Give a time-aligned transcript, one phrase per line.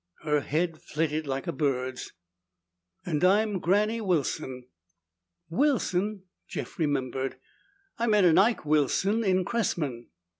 [0.23, 2.11] Her head flitted like a bird's.
[3.05, 4.65] "And I'm Granny Wilson."
[5.47, 7.37] "Wilson?" Jeff remembered.
[7.99, 10.07] "I met an Ike Wilson in Cressman."